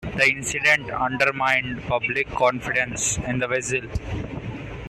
The 0.17 0.25
incident 0.27 0.89
undermined 0.89 1.83
public 1.83 2.27
confidence 2.31 3.19
in 3.19 3.37
the 3.37 3.47
vessel. 3.47 3.81